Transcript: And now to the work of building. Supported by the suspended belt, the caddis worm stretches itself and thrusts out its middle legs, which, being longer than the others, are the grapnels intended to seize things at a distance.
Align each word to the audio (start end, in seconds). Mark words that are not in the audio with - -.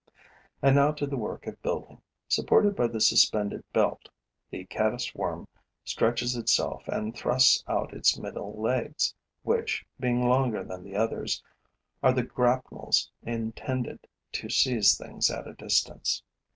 And 0.63 0.77
now 0.77 0.93
to 0.93 1.05
the 1.05 1.15
work 1.15 1.45
of 1.45 1.61
building. 1.61 2.01
Supported 2.27 2.75
by 2.75 2.87
the 2.87 2.99
suspended 2.99 3.63
belt, 3.71 4.09
the 4.49 4.65
caddis 4.65 5.13
worm 5.13 5.47
stretches 5.85 6.35
itself 6.35 6.81
and 6.87 7.15
thrusts 7.15 7.63
out 7.67 7.93
its 7.93 8.17
middle 8.17 8.59
legs, 8.59 9.13
which, 9.43 9.85
being 9.99 10.23
longer 10.27 10.63
than 10.63 10.83
the 10.83 10.95
others, 10.95 11.43
are 12.01 12.13
the 12.13 12.23
grapnels 12.23 13.11
intended 13.21 14.07
to 14.31 14.49
seize 14.49 14.97
things 14.97 15.29
at 15.29 15.47
a 15.47 15.53
distance. 15.53 16.23